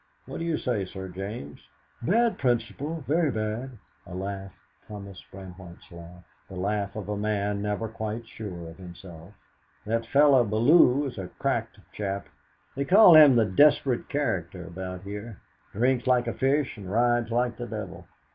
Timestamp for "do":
0.39-0.45